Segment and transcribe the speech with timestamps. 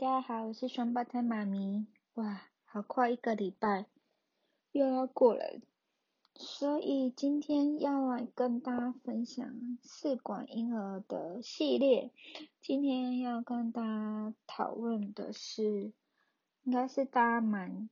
[0.00, 1.86] 大家好，我是双胞胎妈咪。
[2.14, 3.84] 哇，好快一个礼拜
[4.72, 5.60] 又要过了，
[6.36, 12.10] 所以今天要来跟大家分享试管婴儿的系列。
[12.62, 15.92] 今天要跟大家讨论的是，
[16.62, 17.90] 应该是大家蛮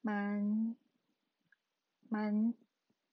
[0.00, 0.74] 蛮
[2.08, 2.52] 蛮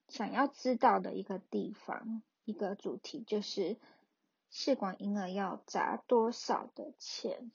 [0.07, 3.78] 想要知道的一个地方，一个主题就是。
[4.50, 7.52] 试管婴儿要砸多少的钱？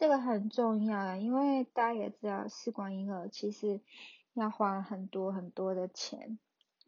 [0.00, 3.82] 这个很重要啊，因为大家也知道，试管婴儿其实
[4.32, 6.38] 要花很多很多的钱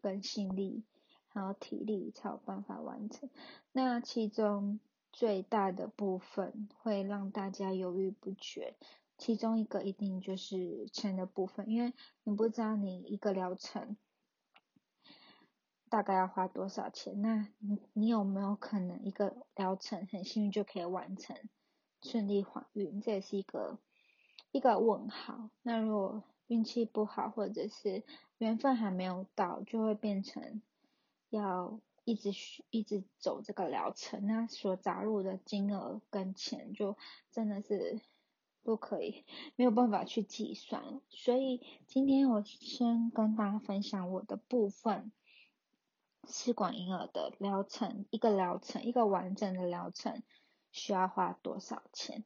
[0.01, 0.83] 跟心力，
[1.29, 3.29] 还有体力才有办法完成。
[3.71, 4.80] 那其中
[5.12, 8.77] 最大的部分会让大家犹豫不决，
[9.19, 11.93] 其中一个一定就是钱的部分，因为
[12.24, 13.99] 你不知道你一个疗程。
[15.91, 17.21] 大概要花多少钱？
[17.21, 21.37] 那你你有没有可能一个疗程很幸运就可以完成
[22.03, 23.01] 顺利怀孕？
[23.01, 23.79] 这也是一个
[24.51, 25.49] 一个问号。
[25.63, 28.03] 那如果运气不好，或者是
[28.39, 30.61] 缘分还没有到，就会变成
[31.30, 32.30] 要一直
[32.71, 36.97] 一直走这个疗程，那所砸入的金额跟钱就
[37.30, 38.01] 真的是
[38.63, 39.25] 不可以
[39.57, 41.01] 没有办法去计算。
[41.09, 45.13] 所以今天我先跟大家分享我的部分。
[46.29, 50.23] 试管婴儿的疗程，一个疗程，一个完整的疗程
[50.73, 52.24] 需要花多少钱？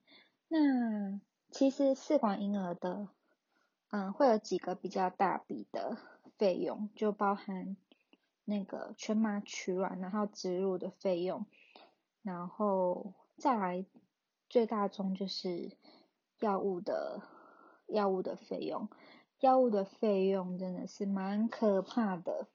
[0.48, 3.08] 那其实试管婴儿的，
[3.90, 5.98] 嗯，会有几个比较大笔的
[6.38, 7.76] 费用，就包含
[8.44, 11.44] 那个全麻取卵，然后植入的费用，
[12.22, 13.84] 然后再来
[14.48, 15.76] 最大宗就是
[16.40, 17.22] 药物的
[17.88, 18.88] 药物的费用，
[19.40, 22.48] 药物的费用真的是蛮可怕的，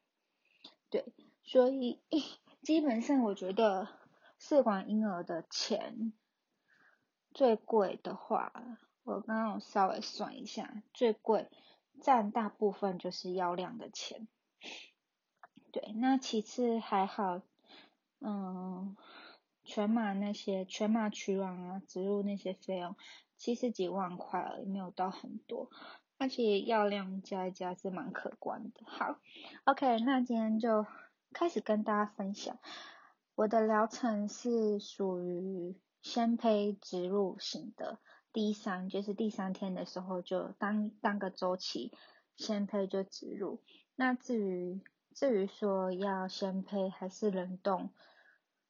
[0.90, 1.14] 对。
[1.44, 2.00] 所以
[2.62, 3.88] 基本上，我觉得
[4.44, 6.14] 试管婴儿的钱
[7.32, 8.52] 最贵的话，
[9.04, 11.48] 我刚刚稍微算一下，最贵
[12.02, 14.28] 占大部分就是药量的钱。
[15.72, 17.44] 对，那其次还好，
[18.20, 18.98] 嗯，
[19.64, 22.96] 全麻那些全麻取卵啊、植入那些费用，
[23.38, 25.70] 七十几万块而已，没有到很多，
[26.18, 28.82] 而且药量加一加是蛮可观的。
[28.88, 29.20] 好
[29.66, 30.88] ，OK，那今天就。
[31.34, 32.60] 开始跟大家分享，
[33.42, 37.98] 我的疗程是属于先胚植入型的，
[38.32, 41.92] 第三就是第三天的时候就当当个周期，
[42.36, 43.60] 先胚就植入。
[43.96, 44.80] 那至于
[45.16, 47.90] 至于说要先胚还是冷冻，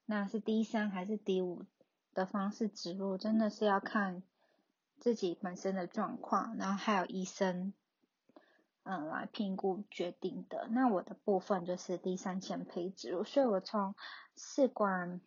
[0.05, 1.65] 那是第三还是第五
[2.13, 4.23] 的方式植入，真的是要看
[4.97, 7.73] 自己本身的状况，然后还有医生。
[8.91, 10.67] 嗯，来评估决定的。
[10.69, 13.95] 那我的部分就是第三先胚植入，所以我从
[14.35, 15.21] 试管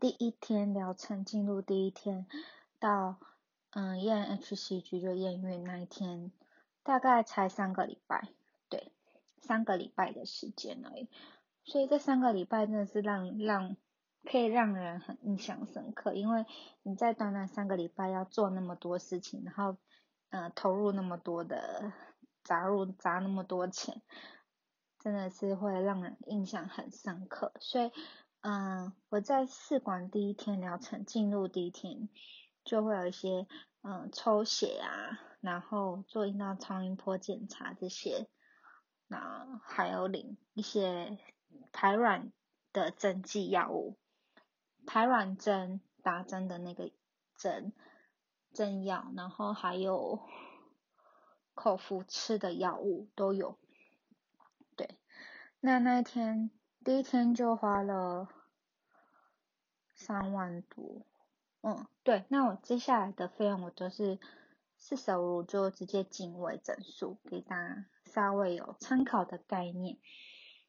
[0.00, 2.26] 第一天疗程进入第一天
[2.80, 3.20] 到
[3.70, 6.32] 嗯验 HCG 就验孕那一天，
[6.82, 8.30] 大概才三个礼拜，
[8.68, 8.90] 对，
[9.40, 11.08] 三个礼拜的时间而已。
[11.62, 13.76] 所以这三个礼拜真的是让让
[14.24, 16.44] 可以让人很印象深刻，因为
[16.82, 19.76] 你在短短三个礼拜要做那么多事情，然后
[20.30, 21.92] 嗯投入那么多的。
[22.44, 24.02] 砸入砸那么多钱，
[24.98, 27.52] 真的是会让人印象很深刻。
[27.60, 27.92] 所以，
[28.40, 32.08] 嗯，我在试管第一天疗程进入第一天，
[32.64, 33.46] 就会有一些
[33.82, 38.28] 嗯抽血啊，然后做阴道超音波检查这些，
[39.06, 41.18] 那还有领一些
[41.72, 42.32] 排卵
[42.72, 43.96] 的针剂药物，
[44.86, 46.90] 排卵针打针的那个
[47.36, 47.72] 针
[48.52, 50.20] 针药，然后还有。
[51.54, 53.58] 口服吃的药物都有，
[54.74, 54.98] 对，
[55.60, 56.50] 那那一天
[56.82, 58.26] 第一天就花了
[59.94, 61.02] 三万多，
[61.60, 64.18] 嗯，对，那我接下来的费用我都是
[64.78, 69.98] 四舍五入就直接进位整数，给大家稍微有参考的概念。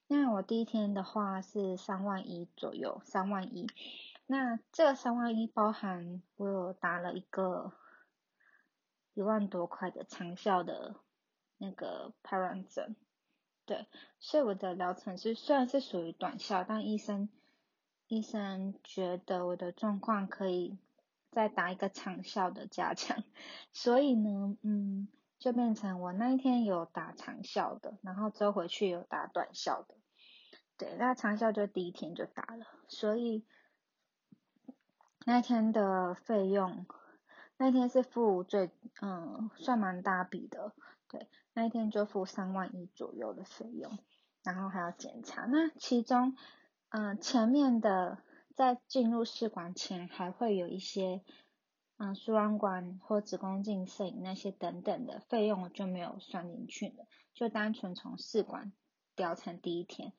[0.07, 3.67] 那我第一天的话是三万一左右，三万一，
[4.27, 7.71] 那这三万一包含我有打了一个。
[9.13, 10.95] 一万多块的长效的
[11.59, 12.95] 那个排卵针，
[13.65, 13.85] 对，
[14.19, 17.29] 所以我的疗程是虽然是属于短效，但医生
[18.07, 20.79] 医生觉得我的状况可以
[21.31, 23.23] 再打一个长效的加强，
[23.71, 25.07] 所以呢，嗯，
[25.37, 29.95] 就变成我那一天有打长效的，然后之后回去有打短效的，
[30.77, 33.45] 对，那长效就第一天就打了，所以
[35.23, 36.87] 那天的费用。
[37.63, 38.69] 那天是付最
[39.01, 40.73] 嗯算蛮大笔的，
[41.07, 43.97] 对，那一天就付三万一左右的费用，
[44.43, 45.45] 然后还要检查。
[45.45, 46.35] 那其中
[46.89, 48.17] 嗯前面的
[48.53, 51.21] 在进入试管前还会有一些
[51.95, 58.73] 嗯输卵管或子宫镜摄影那些等等的费用就没有算进去了，就单纯从试管
[59.15, 60.11] 疗程第一天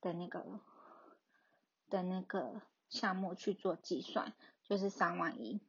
[0.00, 0.60] 的那个
[1.90, 4.32] 的那个项目去做计算，
[4.64, 5.60] 就是三万一，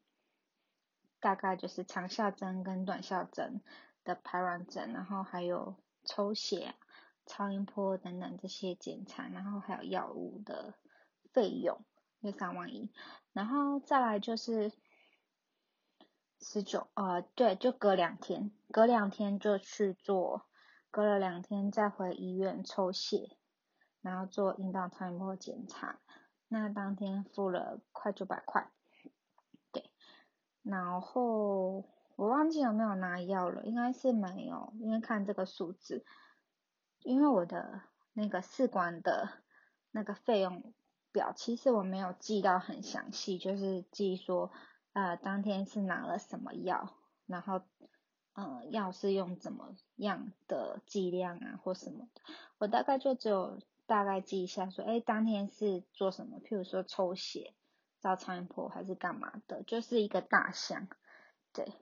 [1.19, 3.61] 大概就是长效针跟短效针
[4.03, 6.75] 的排卵针，然后还有抽血。
[7.29, 10.75] 超音波等等这些检查，然后还有药物的
[11.33, 11.83] 费用，
[12.21, 12.89] 约三万一，
[13.33, 14.71] 然后再来就是
[16.39, 20.45] 十九，呃，对，就隔两天，隔两天就去做，
[20.89, 23.35] 隔了两天再回医院抽血，
[23.99, 25.99] 然后做阴道超音波检查，
[26.47, 28.71] 那当天付了快九百块，
[30.69, 31.85] 然后
[32.15, 36.05] 我忘记有没有拿药了，应该是没有，因为看这个数字。
[37.03, 37.81] 因为我的
[38.13, 39.29] 那个试管的
[39.91, 40.73] 那个费用
[41.11, 44.51] 表，其实我没有记到很详细，就是记说，
[44.93, 47.61] 呃，当天是拿了什么药，然后，
[48.33, 52.21] 嗯，药是用怎么样的剂量啊，或什么的，
[52.57, 57.53] 我大概就只有大概记一下，说，哎，当天是做什么，譬如说抽血、
[58.01, 60.87] 照超音波还是干嘛的，就是一个大项，
[61.53, 61.73] 对，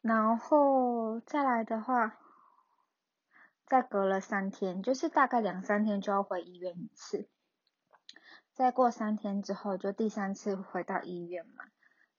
[0.00, 2.18] 然后再来的话。
[3.64, 7.26] 再隔了三天，就是大概两三天就要回医院一次。
[8.52, 11.64] 再过三天之后，就第三次回到医院嘛。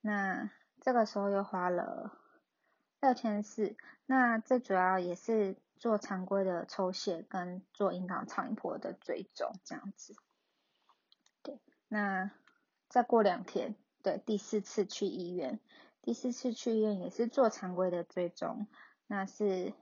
[0.01, 0.50] 那
[0.81, 2.18] 这个时候又花了
[3.01, 3.75] 六千四。
[4.07, 10.15] 那最主要也是做常规的抽血跟做阴道超音波的追踪这样子。
[11.94, 12.31] 那
[12.90, 15.60] 再过两天，对，第四次去医院，
[16.01, 18.66] 第四次去医院也是做常规的追踪，
[19.06, 19.74] 那是。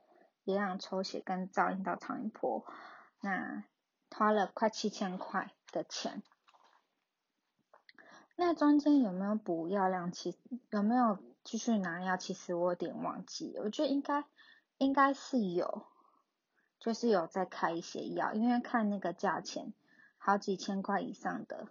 [0.43, 2.65] 一样抽血跟照阴道超音波，
[3.19, 3.63] 那
[4.09, 6.23] 花了快七千块的钱。
[8.35, 10.11] 那中间有没有补药量？
[10.11, 10.35] 其
[10.71, 12.17] 有没有继续拿药？
[12.17, 14.25] 其实我有点忘记，我觉得应该
[14.79, 15.85] 应该是有，
[16.79, 19.73] 就是有在开一些药，因为看那个价钱，
[20.17, 21.67] 好几千块以上的，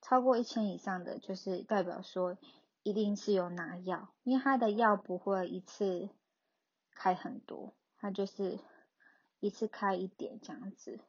[0.00, 2.36] 超过一千以上的，就是代表说
[2.82, 6.08] 一定是有拿药，因为他的药不会一次
[6.94, 7.74] 开很多。
[7.98, 8.60] 他就是
[9.40, 11.00] 一次开一点这样子，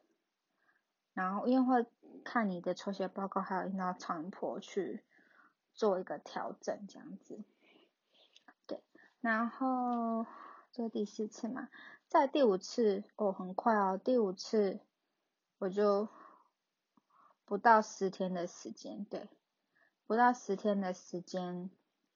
[1.12, 1.90] 然后因为会
[2.24, 5.04] 看你的抽血报告，还有阴道超音波去
[5.74, 7.44] 做一个调整这样子，
[8.66, 8.82] 对，
[9.20, 10.26] 然后
[10.72, 11.68] 这第四次嘛，
[12.08, 14.80] 在第五次哦很快哦，第五次
[15.58, 16.08] 我就
[17.48, 19.28] 不到十天的时间，对，
[20.06, 21.70] 不到十天的时间。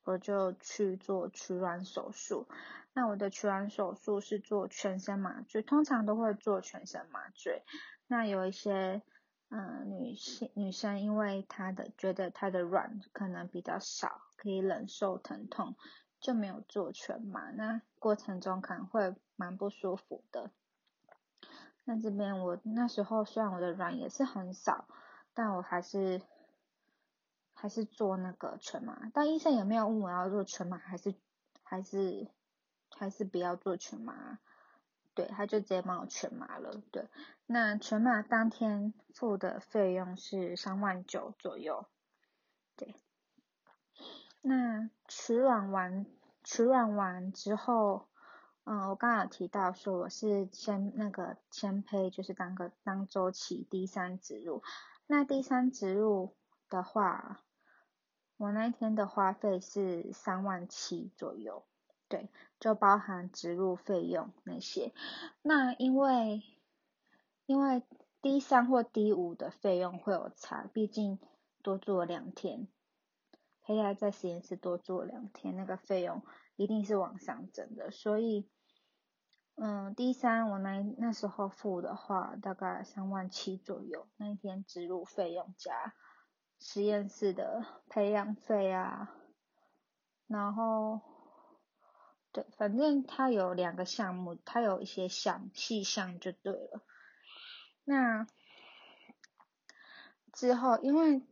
[0.04, 2.48] 我就去做取卵手术。
[2.92, 7.62] 那我的取卵手术是做全身麻醉，通常都会做全身麻醉。
[8.08, 9.00] 那有一些
[9.48, 15.76] 嗯女性女生，因为她的觉得她的卵可能比较少，可以忍受疼痛，
[16.20, 17.52] 就没有做全麻。
[17.52, 20.50] 那过程中可能会蛮不舒服的。
[21.84, 24.88] 那这边我那时候虽然我的卵也是很少，
[25.34, 26.22] 但我还是。
[27.54, 31.14] 还是做那个全麻，但医生也没有问我要做全麻还是
[31.62, 32.26] 还是
[32.90, 34.40] 还是不要做全麻，
[35.14, 37.08] 对，他就直接帮我全麻了，对，
[37.46, 41.86] 那全麻当天付的费用是三万九左右，
[42.74, 42.96] 对，
[44.40, 46.06] 那取卵完
[46.42, 48.08] 取卵完之后，
[48.64, 54.64] 嗯，我刚刚有提到说我是先那个先胚，就是当个当周期第三植入，
[55.12, 56.34] 那第三植入
[56.70, 57.44] 的话。
[58.38, 61.66] 我那一天的花费是三万七左右，
[62.08, 64.94] 对，就包含植入费用那些。
[65.42, 66.42] 那因为
[67.44, 67.82] 因为
[68.22, 71.20] D 三或 D 五的费用会有差，毕竟
[71.62, 72.66] 多做两天，
[73.60, 76.22] 胚胎在实验室多做两天，那个费用
[76.56, 77.90] 一定是往上增的。
[77.90, 78.48] 所以，
[79.56, 85.94] 嗯第三我那那时候付的话，大概三万七左右，那一天植入费用加。
[86.64, 89.12] 实验室的培养费啊，
[90.28, 91.00] 然后，
[92.30, 96.80] 对，反正它有两个项目，它有一些项细项就对了。
[97.82, 98.28] 那
[100.32, 101.26] 之后，因为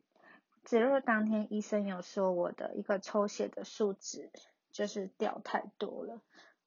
[0.65, 4.33] 植入当天医生有说我的一个抽血的数值
[4.73, 6.21] 就是掉太多了，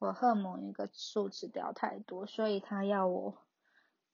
[0.07, 3.37] 我荷尔蒙一个数值掉太多，所以他要我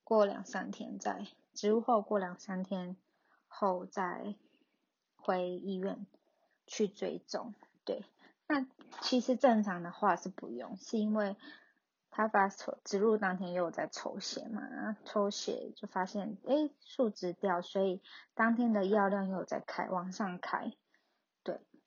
[0.04, 2.96] 过两三天再植入后过两三天。
[3.52, 4.36] 后再
[5.16, 6.06] 回医院
[6.68, 8.06] 去追踪，对，
[8.48, 8.68] 那
[9.02, 11.36] 其实正常的话是不用，是因为
[12.12, 18.04] 他发抽植入当天又在抽血嘛，抽血就发现哎数值掉，所以
[18.36, 20.72] 当天的药量又在开往上开，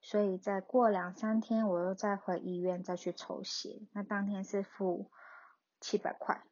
[0.02, 5.11] 所以再过两三天我又再回医院再去抽血，那当天是付
[5.80, 6.44] 七百块。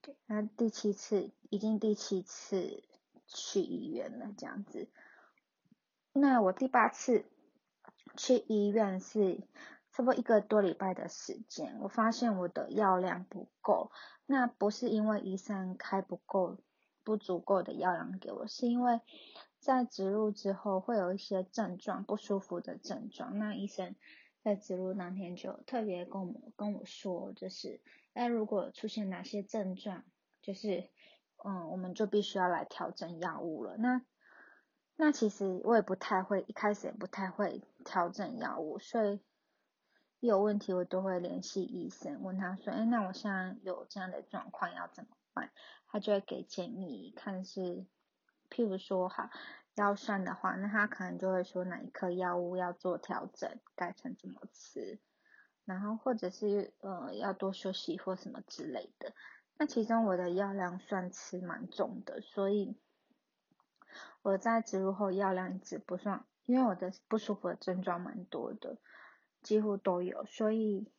[0.00, 2.84] 对，那第七次已经第七次
[3.26, 4.88] 去医院了，这样子。
[6.12, 7.24] 那我第八次
[8.16, 9.40] 去医院是
[9.90, 13.90] 差不多一个多礼拜的时间，我发现我的药量不够。
[14.26, 16.58] 那不是因为医生开不够、
[17.02, 19.00] 不足够的药量给我，是因为
[19.62, 23.38] 在植入之后会有一些症状不舒服的症状。
[23.38, 23.94] 那医生
[24.42, 27.80] 在植入那天就特别跟我跟我说，就是。
[28.12, 30.02] 那如果出现哪些症状，
[30.42, 30.90] 就是，
[31.44, 33.76] 嗯，我们就必须要来调整药物了。
[33.76, 34.02] 那，
[34.96, 39.20] 那其实我也不太会，一开始也不太会调整药物，所以
[40.18, 45.52] 一有问题我都会联系医生，问他说，哎，那我现在有这样的状况要怎么办？
[45.86, 47.86] 他就会给建议，看是，
[48.52, 49.30] 譬如说哈，
[49.76, 55.00] 腰酸的话，那他可能就会说哪一颗药物要做调整，改成怎么吃。
[55.64, 59.14] 然后或者是呃要多休息或什么之类的，
[59.56, 62.76] 那其中我的药量算吃蛮重的，所以
[64.22, 68.78] 我在植入后药量一直不算，因为我的不舒服的症状蛮多的，
[69.40, 70.90] 几乎都有，所以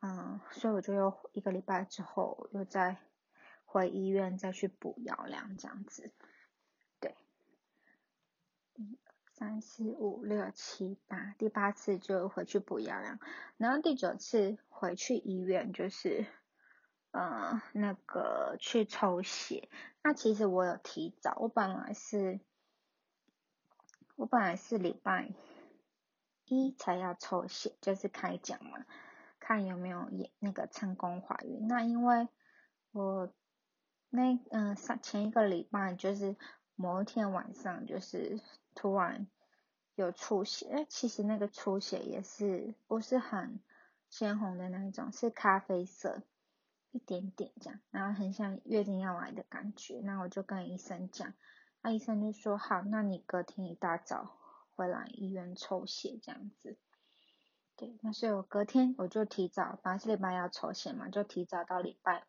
[0.00, 2.96] 嗯，所以我就又一个礼拜之后又再
[3.70, 6.10] 回医院再去补药量这样子，
[7.00, 7.14] 对。
[9.34, 13.20] 三四五六七八，第八次就回去补药量，
[13.58, 16.24] 然后第九次回去医院就是，
[17.10, 19.68] 呃，那个去抽血。
[20.02, 22.40] 那其实我有提早，我本来是，
[24.16, 25.30] 我本来是礼拜
[26.46, 28.86] 一才要抽血，就是开奖嘛，
[29.38, 31.68] 看有没有也那个成功怀孕。
[31.68, 32.28] 那因为
[32.92, 33.32] 我
[34.10, 36.36] 那嗯上前一个礼拜就是
[36.76, 38.40] 某一天晚上就是。
[38.74, 39.26] 突然
[39.96, 43.58] 有出血，哎，其实那个出血也是不是很
[44.08, 46.22] 鲜红的那一种，是咖啡色，
[46.92, 50.00] 一点点这样，然后很像月经要来的感觉。
[50.04, 51.34] 那我就跟医生讲，
[51.82, 54.36] 那医生就说好，那你隔天一大早
[54.76, 56.78] 回来医院抽血这样子。
[57.74, 62.28] 对，那所以我隔天我就提早，本来是礼拜要抽血嘛，就提早到礼拜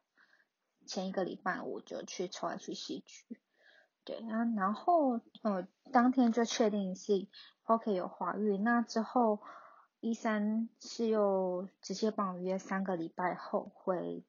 [0.90, 3.38] 前一个礼拜我就去抽 H C G。
[4.04, 7.28] 对，啊然后呃，当天就确定是
[7.66, 9.40] OK 有怀孕，那之后
[10.00, 14.24] 医生是又直接帮我约三个礼拜后回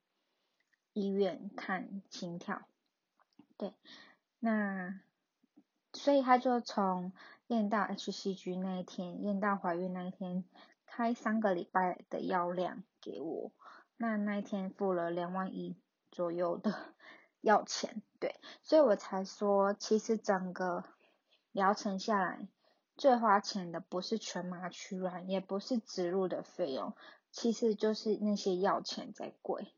[0.93, 2.61] 医院看心跳，
[3.57, 3.73] 对，
[4.39, 5.01] 那
[5.95, 7.13] 所以他就从
[7.47, 10.45] 验到 HCG 那一天，验到怀孕那一天
[10.85, 13.51] 开三个礼拜的药量给我，
[13.97, 15.75] 那那一天付了两万一。
[16.11, 16.95] 左右的。
[17.43, 20.85] 要钱，对，所以我才说，其实整个
[21.53, 22.47] 疗程下来，
[22.99, 26.95] 最花钱的不是全麻取卵，也不是植入的费用，
[27.31, 29.73] 其实就是那些药钱在贵，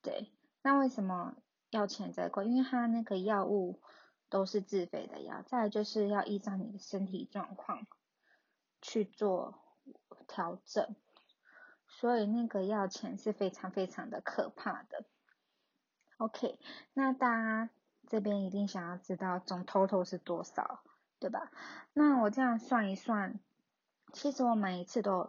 [0.00, 0.32] 对。
[0.62, 1.36] 那为什么
[1.68, 2.46] 药钱在贵？
[2.46, 3.82] 因为它那个药物
[4.30, 7.86] 都是自费的药，再就是要依照你的身体状况
[8.80, 9.58] 去做
[10.26, 10.96] 调整，
[11.86, 15.04] 所以那个药钱是非常非常的可怕的。
[16.24, 16.58] OK，
[16.94, 17.68] 那大家
[18.08, 20.80] 这边一定想要知道总 total 是多少，
[21.20, 21.52] 对吧？
[21.92, 23.38] 那我这样算一算，
[24.14, 25.28] 其实我每一次都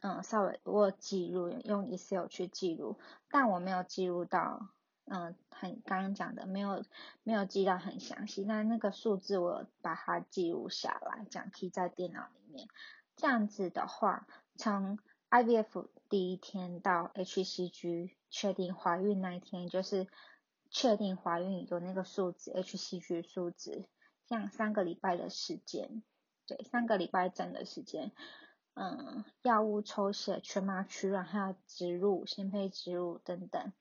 [0.00, 4.70] 嗯稍微我记录用 Excel 去记录，但我没有记录到
[5.04, 6.82] 嗯很刚刚讲的没有
[7.22, 12.66] 没有记到很详细，那那个数字我把它记录下来，这样记在电脑里面。
[13.14, 20.08] 这样子的话，从 IVF 第一天到 HCG 确定怀孕那一天，就是
[20.70, 23.88] 确定怀孕有那个数字 HCG 数字，
[24.26, 26.02] 这样三个礼拜的时间，
[26.46, 28.12] 对，三个礼拜整的时间，
[28.74, 33.72] 嗯，药物抽血、全麻取卵还有植入、先胚植入等等，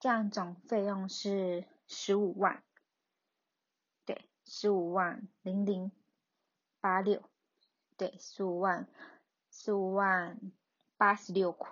[0.00, 2.62] 这样总费用是十五万，
[4.04, 5.92] 对，十五万零零
[6.80, 7.22] 八六，
[7.96, 8.88] 对，十五万，
[9.50, 10.52] 十五万。
[11.00, 11.70] 八十六块，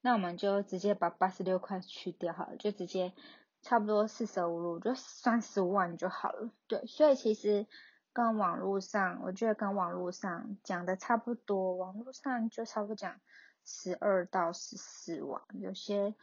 [0.00, 3.12] 那我们就直接把八十六块去掉好了，就直接
[3.60, 7.66] 差不多四舍五入就算十五万就好了，对，所以其实
[8.12, 13.20] 跟网络上，我觉得跟网络上讲的差不多，网络上就差不多讲
[13.64, 16.14] 十二到十四万，有些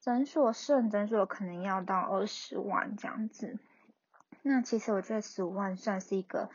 [0.00, 3.58] 诊所私人诊所可能要到二十万这样子，
[4.42, 6.48] 那其实我觉得十五万算是一个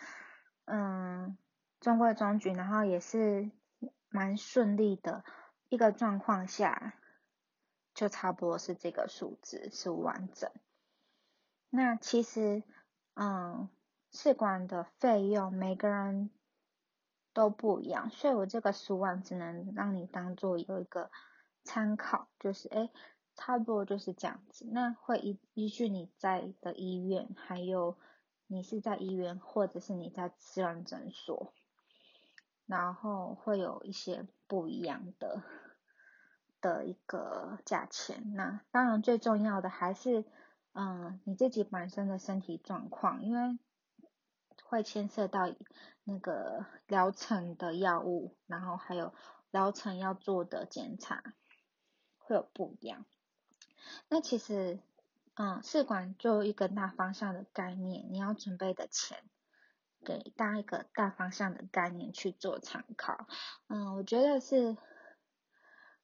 [0.66, 1.38] 嗯
[1.80, 3.52] 中规中矩，然后也是。
[4.14, 5.24] 蛮顺利的
[5.72, 6.96] 一个状况下，
[7.94, 10.52] 就差不多是这个数字是完整。
[11.70, 12.62] 那其实，
[13.14, 13.70] 嗯，
[14.12, 16.30] 试管的费用每个人
[17.32, 21.10] 都不一样，所以我这个十万只能让你当做有一个
[21.64, 22.90] 参考，就是哎，
[23.36, 24.68] 差不多就是这样子。
[24.70, 27.98] 那会依依据你在的医院，还有
[28.46, 31.54] 你是在医院或者是你在私人诊所，
[32.72, 35.44] 然后会有一些不一样的
[36.60, 38.34] 的一个价钱。
[38.34, 40.26] 那当然最重要的还是
[40.72, 43.60] 嗯你自己本身的身体状况，因为。
[44.64, 45.54] 会牵涉到
[46.06, 49.14] 那个疗程的药物，然后还有
[49.50, 51.22] 疗程要做的检查，
[52.20, 53.04] 会有不一样。
[54.08, 54.80] 那其实，
[55.34, 59.26] 嗯，试管就一个大方向的概念，你要准备的钱，
[60.04, 63.28] 给大家一个大方向的概念去做参考。
[63.68, 64.78] 嗯，我觉得是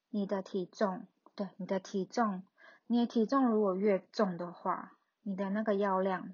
[0.10, 2.44] 你的体重，对，你的体重，
[2.88, 6.34] 你的体重如果越重的话，你的那个药量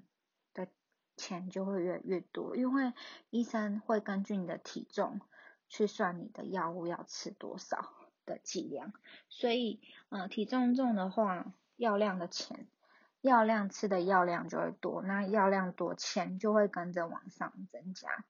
[0.52, 0.68] 的。
[1.16, 2.92] 钱就会越越多，因为
[3.30, 5.20] 医生会根据你的体重
[5.68, 7.92] 去算你的药物要吃多少
[8.26, 8.92] 的剂量，
[9.28, 12.66] 所以，呃，体重重的话，药量的钱，
[13.24, 18.22] 药量吃的药量就会多，那药量多，钱就会跟着往上增加。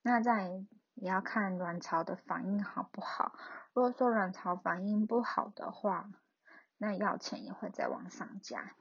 [0.00, 0.48] 那再
[0.94, 3.32] 也要看卵巢的反应好不好，
[3.72, 6.08] 如果说卵巢反应不好的话，
[6.76, 8.76] 那药钱也会再往上加。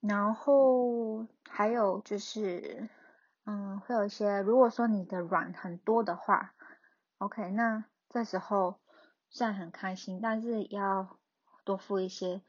[0.00, 2.90] 然后还有就是，
[3.46, 6.54] 嗯，会有一些，如果说你的卵很多的话
[7.16, 8.78] ，OK，那这时候
[9.30, 11.18] 虽然很开心，但是要
[11.64, 12.42] 多付一些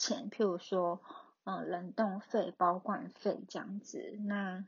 [0.00, 1.00] 钱，譬如说，
[1.44, 4.18] 嗯，冷冻费、保管费这样子。
[4.26, 4.64] 那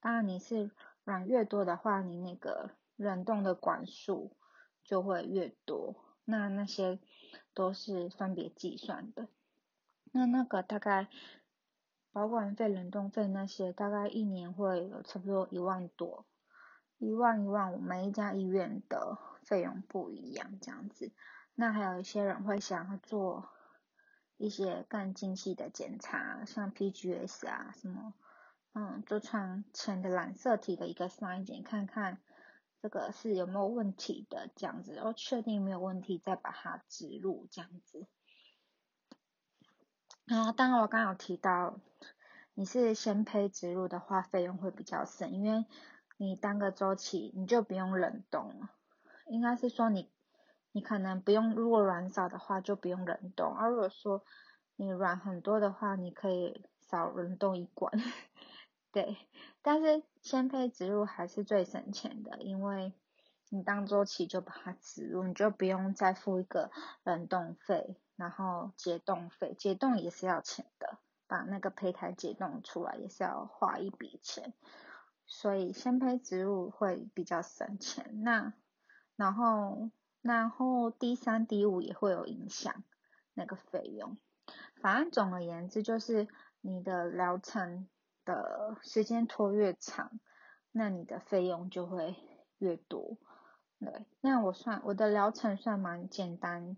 [0.00, 0.70] 当然你是
[1.04, 4.36] 卵越多的话，你那个冷冻的管数
[4.84, 5.94] 就会越多，
[6.24, 6.98] 那那些
[7.54, 9.28] 都是分别计算的。
[10.12, 11.08] 那那个大概。
[12.12, 16.24] 保管费、冷冻费那些，大概一年会有差不多一万多，
[16.96, 21.12] 一万一万五，每一家医院的费用不一样，这样子。
[21.54, 23.50] 那还有一些人会想要做
[24.36, 28.14] 一些更精细的检查，像 PGS 啊什么，
[28.74, 32.20] 嗯，做床前的染色体的一个筛检，看看
[32.82, 38.06] 这个是有没有问题的，这样子，然后确定没有问题，再把它植入，这样子。
[40.26, 41.80] 然后，当然我刚刚有提到，
[42.54, 45.64] 你是先胚植入的话，费用会比较省，因为
[46.18, 48.70] 你单个周期你就不用冷冻了。
[49.28, 50.10] 应该是说你，
[50.76, 54.22] 你可能不用，如果卵少的话就不用冷冻，而如果说
[54.76, 57.90] 你卵很多的话，你可以少冷冻一管。
[58.92, 59.16] 对，
[59.62, 62.92] 但是先胚植入还是最省钱的，因为
[63.48, 66.70] 你当周期就把它植入，你就不用再付一个
[67.04, 67.96] 冷冻费。
[68.16, 74.52] 然后解冻费，解冻也是要钱的，把那个胚胎解冻出来也是要花一笔钱，
[75.24, 78.22] 所以先胚植入会比较省钱。
[78.22, 78.52] 那
[79.16, 79.90] 然后
[80.26, 82.84] 然后 D 三 D 五也会有影响
[83.34, 84.16] 那个费用。
[84.80, 86.28] 反正总而言之，就是
[86.60, 87.88] 你的疗程
[88.24, 90.18] 的时间拖越长，
[90.72, 92.16] 那你的费用就会
[92.58, 93.16] 越多。
[93.78, 96.76] 对，那我算我的疗程算蛮简单。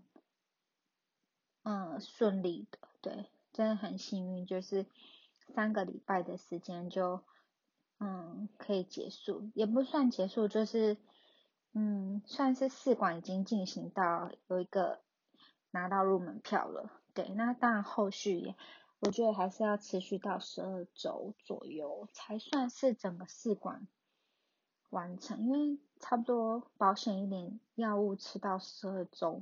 [1.63, 4.85] 嗯，顺利的，对，真的很幸运，就是
[5.53, 7.21] 三个礼拜的时间就，
[7.99, 10.97] 嗯，可以结束，也不算结束，就是，
[11.81, 14.99] 嗯，算是试管已经进行到有一个
[15.71, 18.55] 拿到入门票了，对，那当然后续也，
[18.99, 23.87] 我觉得还是要持续到十二周左右才算是整个试管
[24.89, 29.41] 完成，因为差不多保险一点，药物吃到十二周。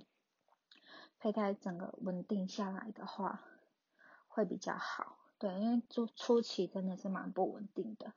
[1.17, 3.41] 胚胎整个稳定下来的话，
[4.27, 5.17] 会比较好。
[5.39, 8.13] 对，因为初初期真的是蛮不稳定的。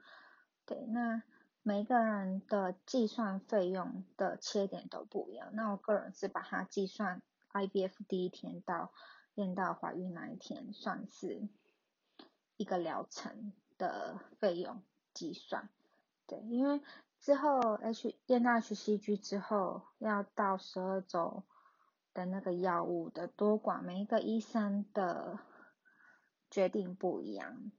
[0.66, 1.22] 对，那
[1.62, 5.50] 每个人的计算费用的切点都不一样。
[5.52, 8.92] 那我个人是把它计算 I B F 第一天到
[9.34, 11.48] 验到怀孕那一天，算是
[12.56, 14.82] 一个疗程的费用
[15.14, 15.68] 计算。
[16.26, 16.80] 对，因为
[17.20, 21.42] 之后 H 验到 HCG 之后，要到十二周。
[22.12, 25.38] 的那个药物的多寡，每一个医生的
[26.50, 27.70] 决定不一样。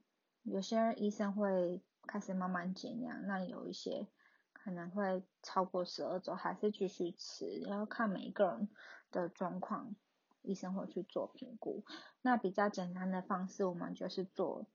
[0.42, 4.06] 有些医生会开始慢慢减量，那有一些
[4.52, 8.68] 可能会超过十二周还是继续吃，要看每一个人
[9.10, 9.94] 的状况，
[10.42, 11.84] 医生会去做评估。
[12.20, 14.66] 那比较简单的方式，我们就是做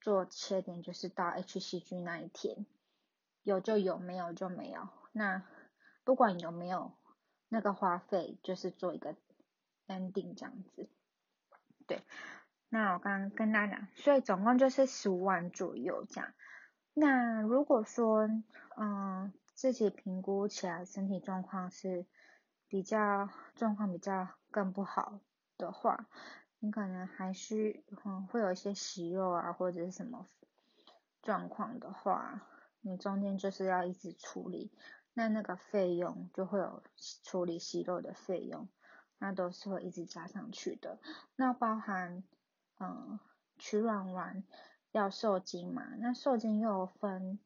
[0.00, 2.66] 做切点，就是到 HCG 那一天，
[3.42, 4.88] 有就有，没有就没有。
[5.12, 5.42] 那
[6.04, 6.92] 不管有没有。
[7.50, 9.16] 那个花费就是做一个
[9.86, 10.90] ending 这样子，
[11.86, 12.02] 对，
[12.68, 16.34] 那我刚刚跟大家讲，所以总共就是十五万左右这样。
[17.00, 18.28] 那如果说，
[18.76, 22.04] 嗯，自己评估起来身体状况是
[22.66, 25.20] 比较状况比较更不好
[25.56, 26.08] 的话，
[26.58, 30.26] 你可能还需嗯会有一些息肉啊或者是什么
[31.22, 32.42] 状况的话，
[32.80, 34.72] 你中间就是要一直处理，
[35.14, 36.82] 那那个费用就会有
[37.22, 38.68] 处理息肉的费用，
[39.18, 40.98] 那都是会一直加上去的。
[41.36, 42.24] 那包含
[42.80, 43.20] 嗯
[43.56, 44.42] 取卵丸
[44.92, 47.38] 要受精嘛，那受精又分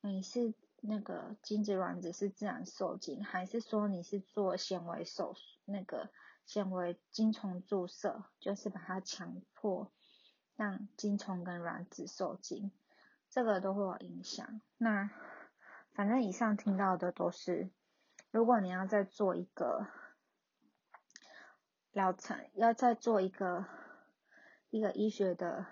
[0.00, 6.10] 你是那个精子卵子是自然受精，还是说你是做纤维手术那个？
[6.44, 9.92] 纤维精虫注射就是把它强迫
[10.56, 12.72] 让精虫跟卵子受精，
[13.30, 14.60] 这个都会有影响。
[14.76, 15.08] 那
[15.92, 17.70] 反正以上听到的都是，
[18.32, 19.86] 如果你要再做一个
[21.92, 23.64] 疗程，要再做一个
[24.68, 25.64] 一个医学的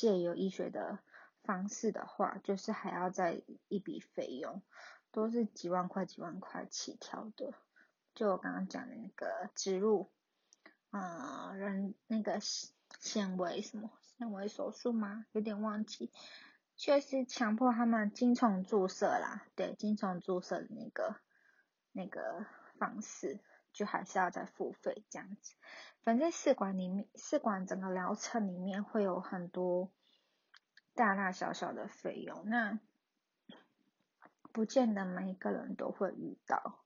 [0.00, 0.98] 借由医学的
[1.42, 4.62] 方式的话，就是还要再一笔费用，
[5.12, 7.52] 都是几万块几万块起跳的。
[8.14, 10.10] 就我刚刚讲的那个植入。
[10.88, 12.40] 啊，人那个
[12.98, 15.26] 纤维什么纤维手术吗？
[15.32, 16.10] 有点忘记，
[16.76, 21.14] 确实强迫他们精虫注射啦，对，精虫注射的那个
[21.92, 22.46] 那个
[22.78, 23.38] 方式，
[23.72, 25.54] 就还是要再付费这样子。
[26.02, 29.90] 反正试管里面，试管整个疗程里面会有很多
[30.94, 32.78] 大大小小的费用，那
[34.52, 36.80] 不见得每一个人都会遇到。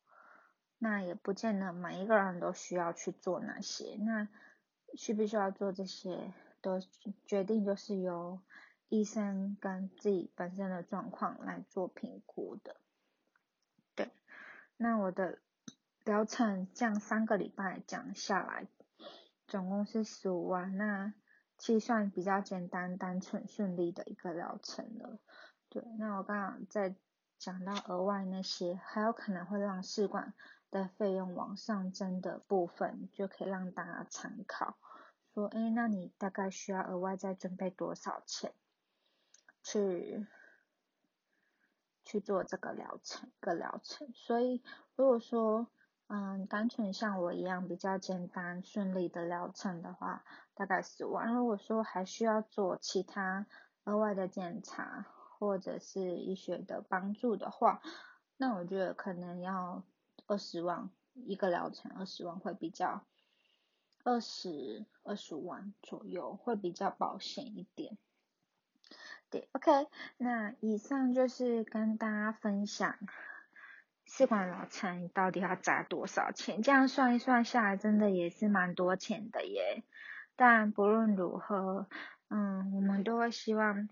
[0.78, 4.28] 那也不见得每一个人都需要去做那些，那
[4.94, 6.78] 需不需要做这些，都
[7.24, 8.40] 决定就是由
[8.90, 12.76] 医生跟自己本身的状况来做评估的。
[13.94, 14.10] 对，
[14.76, 15.38] 那我的
[16.04, 18.68] 疗程这样三个礼拜讲下来，
[19.46, 21.12] 总共是十五万，那
[21.58, 25.18] 计算比较简单、单纯、顺利的一个疗程了。
[25.68, 26.94] 对，那我刚刚在
[27.38, 30.32] 讲到额外那些，还有可能会让试管。
[30.70, 34.76] 的费用往上增的部分，就可以让大家参考。
[35.32, 38.52] 说，哎，那你大概需要额外再准备多少钱，
[39.62, 40.26] 去
[42.04, 44.10] 去做这个疗程个疗程？
[44.14, 44.64] 所以，
[44.96, 45.68] 如果说，
[46.08, 51.32] 嗯，单纯像我一样比较简单顺利的疗程的话，大概十万。
[51.32, 53.46] 如果说还需要做其他
[53.84, 55.06] 额外的检查
[55.38, 57.82] 或者是医学的帮助的话，
[58.36, 59.82] 那我觉得可能要。
[60.26, 63.04] 二十万一个疗程，二十万会比较，
[64.04, 67.98] 二十二十万左右会比较保险一点。
[69.28, 69.86] 对，OK，
[70.16, 72.96] 那以上就是跟大家分享
[74.06, 79.82] 试管疗程到底要砸多少钱，这样算一算下来，真的也是蛮多钱的耶。
[80.36, 81.88] 但不论如何，
[82.28, 83.88] 嗯，我们都会希望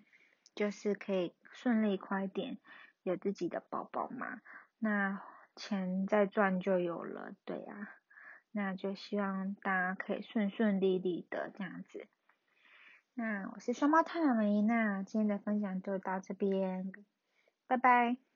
[0.55, 2.59] 就是可以顺利快点
[3.03, 4.40] 有自己的宝宝嘛。
[4.79, 5.22] 那
[5.57, 7.88] 钱再赚就有了，对呀，
[8.51, 12.07] 那就希望大家可以顺顺利利的这样子。
[13.14, 16.92] 那我是双胞胎妈咪，那今天的分享就到这边，
[17.66, 18.31] 拜拜。